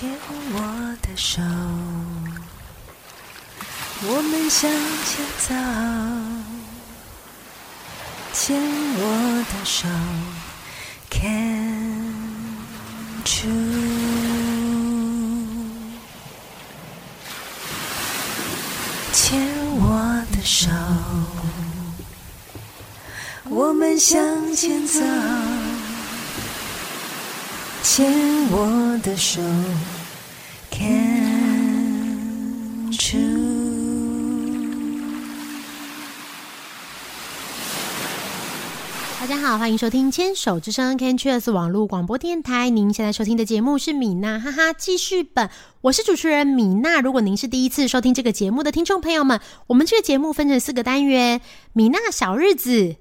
[0.00, 0.08] 牵
[0.52, 0.56] 我
[1.02, 1.42] 的手，
[4.04, 5.52] 我们向前走。
[8.32, 8.62] 牵
[8.94, 9.88] 我的手
[11.10, 12.14] ，Can
[13.42, 13.50] you？
[19.12, 19.48] 牵
[19.80, 20.70] 我的手，
[23.46, 25.00] 我们向前走。
[27.98, 28.06] 牵
[28.52, 29.40] 我的手
[30.70, 31.82] ，Can
[32.92, 33.28] you？
[39.18, 42.70] 大家好，欢迎收听《牵手之声》Can Cheers 网络广播电台。
[42.70, 47.00] 您现在收听的节目是米娜哈哈记事本，我是主持人米娜。
[47.00, 51.40] 如果您是第一次收听这个节目的听众朋友们，我们这个节目分成四个单元：
[51.72, 52.94] 米娜小日子、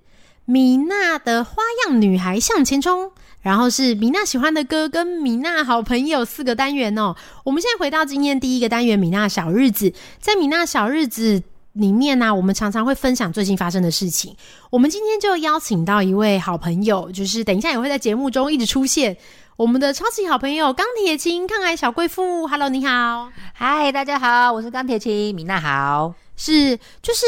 [0.45, 7.15] 米娜的花样女孩向前冲，然后是米娜喜欢的歌跟米娜好朋友四个单元哦。
[7.43, 11.43] 我们现在回到今天第一个单元——米娜小日子，在米娜小日子。
[11.73, 14.35] 里面呢、我们常常会分享最近发生的事情。
[14.71, 19.15] 我们今天就邀请到一位好朋友，就是等一下也会在节目中一直出现，
[19.57, 22.47] 我们的超级好朋友钢铁青抗癌小贵妇。
[22.47, 23.29] Hello，你好。
[23.53, 26.15] 嗨，大家好，我是钢铁青，米娜好。
[26.35, 27.27] 是，就是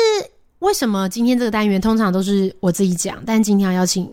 [0.57, 4.11] 为什么今天这个单元通常都是我自己讲，但今天要邀请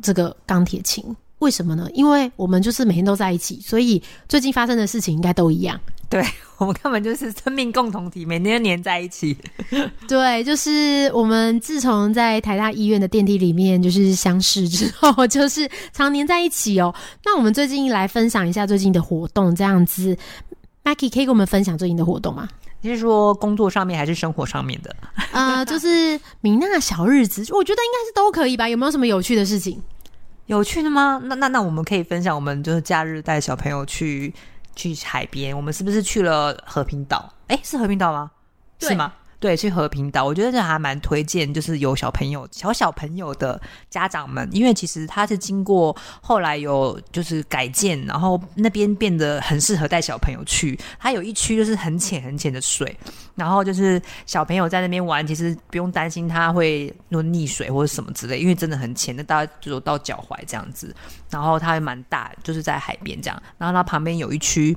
[0.00, 1.04] 这个钢铁琴，
[1.40, 1.88] 为什么呢？
[1.92, 5.78] 因为我们就是每天都在一起，所以最近发生的事情应该都一样。
[6.08, 6.22] 对
[6.58, 9.36] 我们根本就是生命共同体，每天都黏在一起。
[10.06, 16.94] 对，就是我们自从在台大医院的电梯里面就是相识之后，就是常黏在一起哦。
[17.24, 20.16] 那我们最近来分享一下最近的活动，这样子。
[20.84, 22.48] Mackie 可以跟我们分享最近的活动吗？
[22.82, 24.94] 你是说工作上面还是生活上面的？
[25.32, 28.68] 呃，就是米娜小日子，我觉得应该是都可以吧。
[28.68, 29.80] 有没有什么有趣的事情？
[30.46, 31.20] 有趣的吗？
[31.24, 34.34] 那那那我们可以分享，我们就是假日带小朋友去
[34.74, 37.32] 去海边，我们是不是去了和平岛？
[37.46, 38.30] 哎，是和平岛吗？
[38.80, 39.12] 是吗？
[39.42, 43.60] 对，去和平岛，我觉得这还蛮推荐，就是有小朋友、小小朋友的
[43.90, 50.78] 家长们，因为其实它是经过后来有就是改建，然后那边变得很适合带小朋友去。
[51.00, 52.96] 它有一区就是很浅很浅的水，
[53.34, 60.94] 然后就是小朋友在那边玩，其实不用担心他会弄溺水或者什么之类，因为真的很浅，那大概只有到脚踝这样子。
[61.30, 63.42] 然后它还蛮大，就是在海边这样。
[63.58, 64.76] 然后它旁边有一区，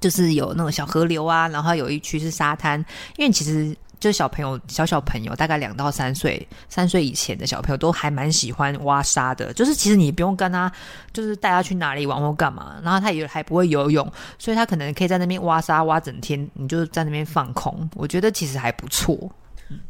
[0.00, 2.84] 就是有那种小河流啊，然后有一区是沙滩。
[3.16, 9.52] 因为其实就小朋友，小小朋友，大概两到三岁，三岁以前的小朋友都还蛮喜欢挖沙的。
[9.54, 10.70] 就是其实你不用跟他，
[11.12, 17.90] 就是带他去哪里玩或干嘛，然后他也还不会游泳，所以他可能可以在那边挖沙挖整天，你就在那边放空。
[17.96, 19.18] 我觉得其实还不错。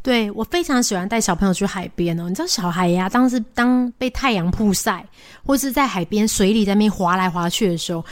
[0.02, 2.28] 对我非常喜欢带小朋友去海边哦。
[2.28, 5.06] 你知道小孩呀，当时当被太阳曝晒，
[5.46, 8.04] 或是在海边水里在那边划来划去的时候，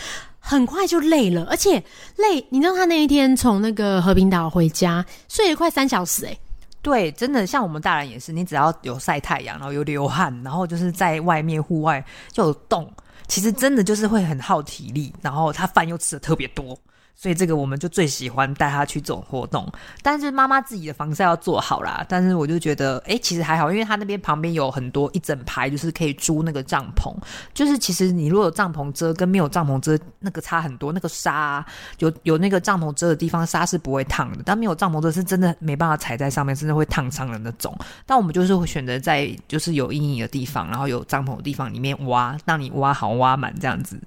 [0.48, 1.82] 很快就累了，而且
[2.14, 2.46] 累。
[2.50, 6.38] 你知道他那一天从那个和平岛回家，睡了快三小时、欸，
[6.80, 12.88] 对，真的像我们大人也是，你只要有晒太阳，然后有流汗，然后就是在外面户外就有动，
[13.26, 16.78] 其实真的就是会很耗体力，然后他饭又吃的特别多。
[17.16, 19.66] 所以这个我们就最喜欢带他去这种活动，
[20.02, 22.04] 但是妈妈自己的防晒要做好啦。
[22.08, 27.12] 但是我就觉得，哎，其实还好，因为他那边旁边有很多一整排，就是可以租那个帐篷。
[27.54, 30.92] 就是其实你如果有帐篷遮跟没有帐篷遮，那个差很多。
[30.92, 31.64] 那个沙
[31.98, 37.76] 有有那个帐篷遮的地方，沙是不会烫的，但没有帐篷遮是真的没办法踩在上面，真的会烫伤的那种。
[38.04, 43.98] 但我们就是会选择在就是有阴影的地方，然后有帐篷的地方里面挖，让你挖好挖满这样子。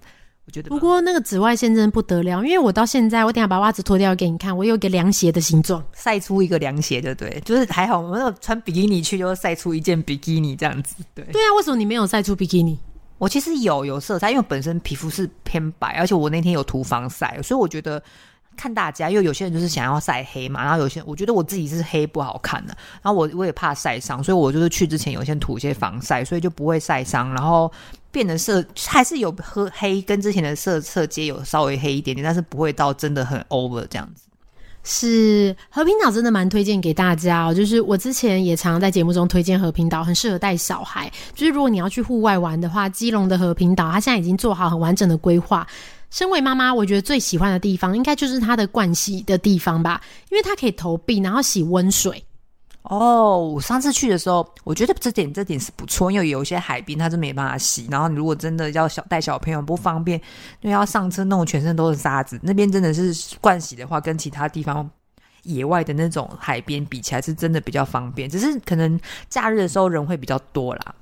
[0.49, 5.83] 我觉得不过那个紫外线真的不得了，因为我到现在，我等下把袜子脱掉给你看，我有一个凉鞋的形状。
[5.93, 7.39] 晒出一个凉鞋，对不对？
[7.45, 10.95] 就是还好，我们有穿比基尼去，就晒出一件比基尼这样子。
[11.13, 12.79] 对，对啊，为什么你没有晒出比基尼？
[13.19, 18.01] 我其实有有色差，因为我本身皮肤是偏白，而且我那天有涂防晒，所以我觉得
[18.57, 27.71] 看大家，因为有些人就是想要晒黑嘛，然后有些我觉得我自己是黑不好看的，然后我我也怕晒伤，所以我就是去之前有先涂一些防晒，所以就不会晒伤，然后
[28.11, 34.23] 变得色还是有喝黑，跟之前的色色阶有稍微黑一点点，但是不会到真的很 over 这样子。
[34.81, 41.11] 是和平岛真的蛮推荐给大家哦，就是我之前也常常在节目中推荐和平岛，很适合带小孩。
[41.35, 45.67] 就是如果你要去户外玩的话，基隆的和平岛，它现在已经做好很完整的规划。
[46.09, 50.01] 身为妈妈，我觉得最喜欢的地方应该就是它的盥洗的地方吧，
[50.31, 52.23] 因为它可以投币，然后洗温水。
[52.83, 60.19] 哦，我上次去的时候，我觉得这点这点是不错，因为有一些海边它是没办法洗，然后你如果真的要小带小朋友不方便，
[60.61, 64.89] 因为要上车弄全身都是沙子，那边真的是惯洗的话，跟其他地方
[65.43, 68.99] 野外的那种海边比起来，是真的比较方便，只是可能
[69.29, 70.95] 假日的时候人会比较多啦。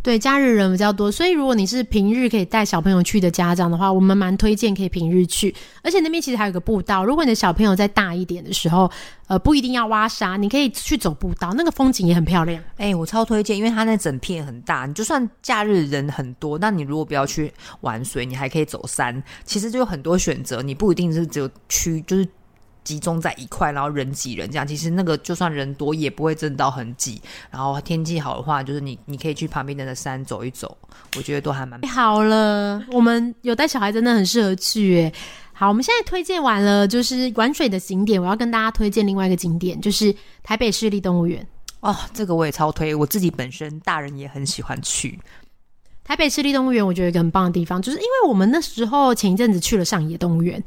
[0.00, 5.54] 对，假日人比较多，所以如果你是平日可以带小朋友去的家长的话，我们蛮推荐可以平日去。
[5.82, 8.90] 而且那边其实还有个步道，如果你的小朋友再大一点的时候，
[9.26, 12.62] 呃，不一定要挖沙，你可以去走步道，那个风景也很漂亮。
[12.76, 22.26] 哎、我超推荐，因为它那整片很大，你就算假日人很多，那你如果不要去玩水，你还可以走山，其实就有很多选择，你不一定是只有去就是。
[22.88, 27.20] 集中在一块，然后人挤人这样，其实那个就算人多也不会真的到很挤。
[27.50, 30.74] 然后天气好的话，就是你你可以去旁边的那山走一走，
[31.18, 35.12] 我觉得都还蛮好了，我们有带小孩真的很适合去诶。
[35.52, 41.46] 好，我们现在推荐完了就是玩水的景点，我要跟大家推荐另外一个景点，就是台北市立动物园。
[41.80, 45.18] 哦，这个我也超推，我自己本身大人也很喜欢去。
[46.04, 50.62] 台北市立动物园，我觉得一个很棒的地方，就是因为我们那时候前一阵子去了上野动物园，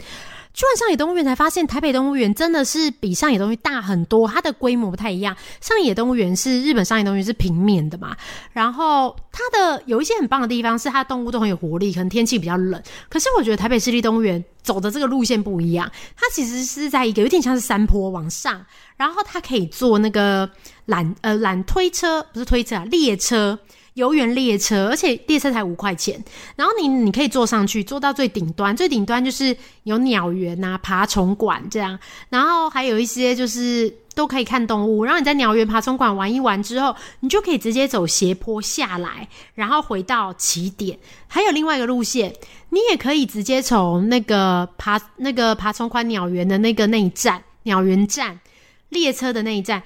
[0.53, 5.35] 去完上野动物园才发现，台北动物园真的是比上野动物园大很多，它的规模不太一样。
[5.61, 8.15] 上野动物园是日本上野动物园是平面的嘛，
[8.51, 12.81] 然后它的有一些很棒的地方是它动物都很有活力，可能天气比较冷。
[13.09, 18.65] 可是我觉得台北市立动物园走的这个路线不一样，它其实是在一个有点像是山坡往上，
[18.97, 20.49] 然后它可以坐那个
[20.87, 23.57] 缆呃缆推车，不是推车啊，列车。
[23.95, 26.23] 游园列车，而且列车才五块钱，
[26.55, 31.99] 然后你你可以坐上去，坐到最顶端，最顶端就是有鸟园啊、爬虫馆这样，
[32.29, 35.03] 然后还有一些就是都可以看动物。
[35.03, 40.97] 然后你在鸟园、爬虫馆玩一玩之后，你就可以直接走斜坡下来，然后回到起点。
[41.27, 42.33] 还有另外一个路线，
[42.69, 48.39] 你也可以直接从那个爬那个爬虫馆鸟园的那个那一站鸟园站
[48.87, 49.83] 列车的那一站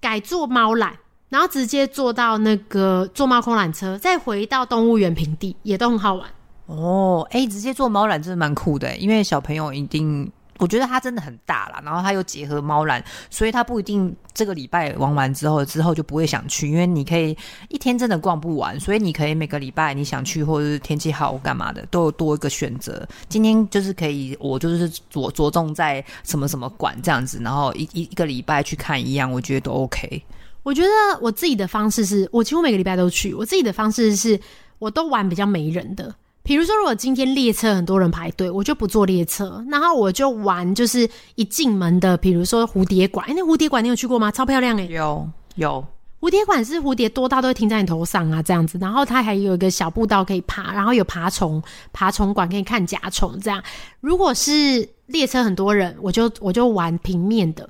[0.00, 0.92] 改坐猫缆。
[1.30, 6.28] 然后直接坐到那个坐猫空缆车，再回到动物园平地，也都很好玩。
[6.66, 17.36] 哦，哎，直接坐猫缆真的蛮酷的，因为小朋友一定，我觉得它真的很大啦，然后它又结合猫缆，所以它不一定这个礼拜玩完之后之后就不会想去，因为你可以
[17.68, 23.04] 一天真的逛不完，所以你可以每个礼拜你想去或者是天气好干嘛的都有多一个选择。
[23.28, 30.22] 今天就是可以，我就是着着重在什么什么馆这样子，然后一一一个礼拜去看一样，我觉得都 OK。
[30.62, 30.88] 我觉得
[31.20, 33.32] 我自己的方式是，我几乎每个礼拜都去。
[33.34, 34.38] 我自己的方式是，
[34.78, 36.14] 我都玩比较没人的。
[36.42, 43.26] 比如说，如果今天列车很多人排队，我就不坐列车，然后我就玩就是一进门的，比如说蝴蝶馆。
[43.28, 44.30] 哎、那蝴蝶馆你有去过吗？
[44.30, 45.84] 超漂亮哎、有有，
[46.18, 48.78] 蝴蝶馆是蝴蝶多到都会停在你头上啊，这样子。
[48.78, 51.62] 然后它还有一个小步道可以爬，然后有爬虫，
[51.92, 53.62] 爬虫馆可以看甲虫这样。
[54.00, 57.68] 如果是列车很多人，我就我就玩平面的。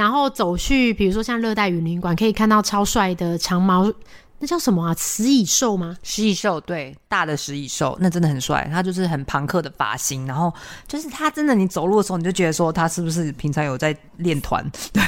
[0.00, 3.92] 然后走去，比如说像热带雨林馆，可以看到超帅的长毛，
[4.38, 4.94] 那叫什么啊？
[4.96, 5.94] 食蚁兽吗？
[6.02, 10.50] 食蚁兽对，大的食蚁兽那真的很帅，他就是很朋克的发型，然后
[10.88, 14.64] 就是他真的，你走路的时候你就觉得说他是不是平常有在练团？
[14.90, 15.02] 对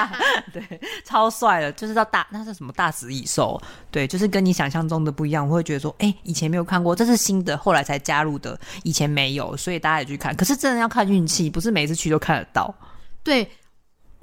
[0.54, 3.60] 对，超帅的，就是到大那是什么大食蚁兽？
[3.90, 10.34] 对，就是跟你想象中的不一样，我会觉得说，哎、以前没有看过，这是新的，后来才加入的，以前没有，所以大家也去看。
[10.34, 12.74] 可是真的要看运气，不是每一次去都看得到。
[13.22, 13.46] 对。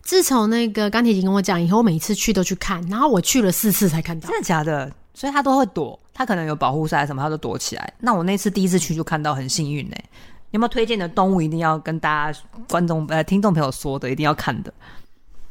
[0.07, 4.29] 自从那个钢铁姐跟我讲以后，我每一次去都去看，然后我去了四次才看到。
[4.29, 4.89] 真的假的？
[5.13, 7.93] 所以他都会躲，他可能有保护伞什么，他都躲起来。
[7.99, 9.95] 那我那次第一次去就看到，很幸运呢、
[10.51, 12.39] 有没有推荐的动物一定要跟大家
[12.69, 14.73] 观众呃听众朋友说的，一定要看的？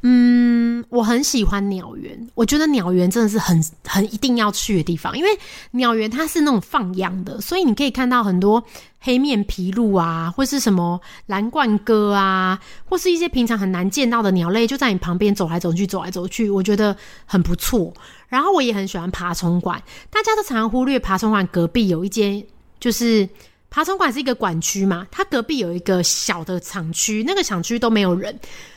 [0.01, 0.56] 嗯，
[0.89, 5.31] 我很喜欢鸟园，我觉得鸟园真的是很很一定要去的地方，因为
[5.73, 8.63] 鸟园它是那种放养的，所以你可以看到很多
[9.01, 17.93] 黑面琵鹭啊，或是什么蓝冠鸽啊，或是一些平常很难见到的鸟类，就在你旁边走来走去，走来走去，我觉得很不错。
[18.29, 22.45] 然后我也很喜欢爬虫馆，大家都常常忽略爬虫馆隔壁有一间，
[22.81, 23.29] 就是
[23.71, 28.37] 爬虫馆是一个馆区嘛，它隔壁有一个小的厂区，那个厂区都没有人。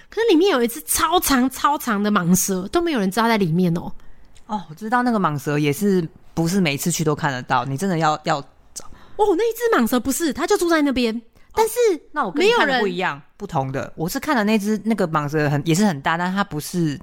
[0.10, 3.92] 可是里面有一只超长超长的蟒蛇，都没有人知道在里面哦。
[4.48, 8.42] 哦，我知道那个蟒蛇也是不是每次去都看得到，你真的要要
[8.74, 8.86] 找。
[9.18, 11.22] 哦，那一只蟒蛇不是，它就住在那边，
[11.54, 11.74] 但是
[12.12, 13.94] 那我跟你看的没有人不一样，不同的。
[13.96, 17.00] 我是看了那只那个蟒蛇很也是很大，但它不是，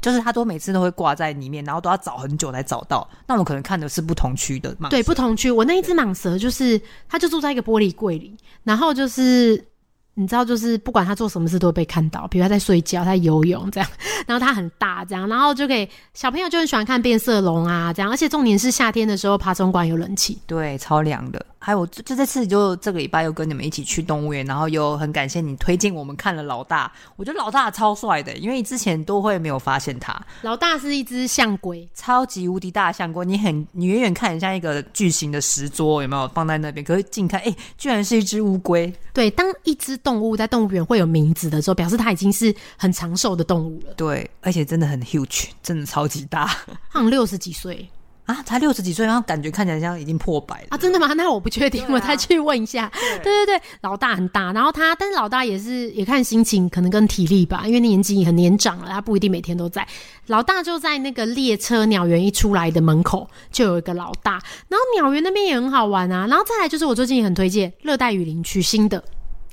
[0.00, 3.08] 就是它都每次都会挂在里面，然后都要找很久才找到。
[3.28, 4.74] 那我可能看的是不同区的。
[4.90, 5.52] 对不同区。
[5.52, 9.69] 我那一只蟒蛇就是，它就住在一个玻璃柜里，然后就是。
[10.14, 13.88] 你知道，就是不管他做什么事都会被看到，比如他在睡觉、他在游泳这样，
[14.26, 21.44] 然后他很大这样，然后就可以小朋友就很喜欢看变色龙啊这样，而且重点是夏天的时候爬虫馆有冷气，对，超凉的。
[21.60, 36.82] 还有就就这次就这个礼拜又跟你们一起去动物园，然后又很感谢你推荐我们看了老大，我觉得老大超帅的，因为之前都会没有发现他，老大是一只象龟，超级无敌大象龟，你很你远远看很像一个巨型的石桌，有没有放在那边？
[36.82, 38.90] 可是近看，哎、居然是一只乌龟。
[39.12, 46.46] 对，当一只动物在动物园会有名字的时候，表示它已经是很长寿的动物了，对，而且真的很 huge，真的超级大
[46.88, 47.86] 好像六十几岁。
[48.30, 51.12] 啊，才六十几岁，然后感觉看起来像已经破百了啊，真的吗？
[51.14, 52.88] 那我不确定，我再去问一下。
[53.24, 59.84] 对对对，老大很大，然后他，但是老大也是也看心情，可能跟体力吧，因为年纪很年长了，他不一定每天都在。
[60.26, 64.32] 老大就在那个列车鸟园一出来的门口就有一个老大，
[64.68, 66.28] 然后鸟园那边也很好玩啊。
[66.28, 69.02] 然后再来就是我最近也很推荐热带雨林区新的，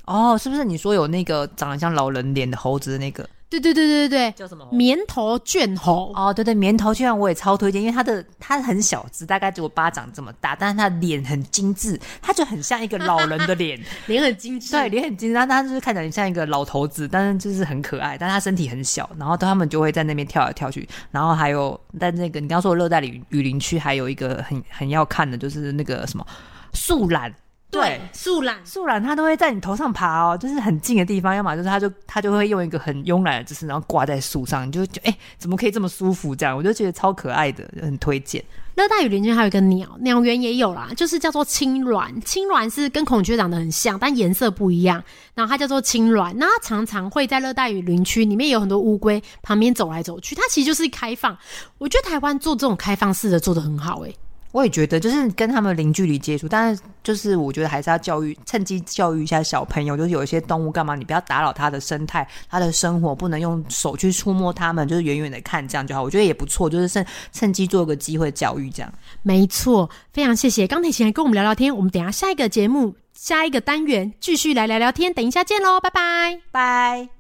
[0.06, 4.68] 哦，是不是你说有那个长得像老人脸的猴子的那个对对对对对对，叫什么？
[4.72, 6.12] 棉头卷猴。
[6.14, 26.28] 哦，对对，棉头卷猴我也超推荐，因为它的它很小只，大概只有巴掌这么大，但是它的脸很精致，它就很像一个老人的脸， 脸很精致，对，脸很精致，但它就是看起来很像一个老头子，但是就是很可爱，但它身体很小，然后他们就会在那边跳来跳去，然后还有在那个你刚刚说的热带雨雨林区，还有一个很很要看的就是那个什么
[26.74, 27.34] 树懒，
[27.70, 28.66] 对，树懒。
[28.66, 36.36] 树懒它都会在你头上爬哦，就是很近的地方，要么就是它就它就会用一个很慵懒的姿势，然后挂在树上，你就觉得哎、怎么可以这么舒服？
[36.36, 38.44] 这样我就觉得超可爱的，很推荐。
[38.76, 42.22] 热带雨林区还有一个鸟，鸟园也有啦，就是叫做青鸾。
[42.22, 45.04] 青鸾是跟孔雀长得很像，但颜色不一样。
[45.34, 50.36] 然后它叫做青鸾，那它常常会在热带雨林区里面有很多乌龟旁边走来走去。
[50.36, 51.36] 它其实就是开放，
[51.80, 54.16] 我觉得台湾做这种开放式的做得很好、欸，
[54.52, 66.02] 我也觉得，就是跟他们零距离接触，但是就是我觉得还是要教育，趁机教育一下小朋友，就是有一些动物干嘛，你不要打扰它的生态、它的生活，不能用手去触摸它们，就是远远的看这样就好。
[66.02, 68.92] 我觉得也不错，就是趁趁机做个机会教育这样。
[69.22, 71.76] 没错，非常谢谢钢铁琴来跟我们聊聊天。
[71.76, 76.40] 我们等一下下一个节目下一个单元继续来聊聊天，等一下见喽，拜拜。
[76.52, 77.17] 拜。